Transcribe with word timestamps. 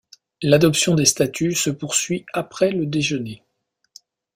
L'adoption 0.41 0.95
des 0.95 1.05
statuts 1.05 1.53
se 1.53 1.69
poursuit 1.69 2.25
après 2.33 2.71
le 2.71 2.87
déjeuner. 2.87 3.43